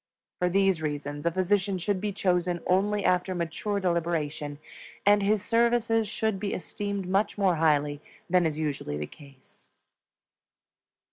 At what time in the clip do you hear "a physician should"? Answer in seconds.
1.27-2.01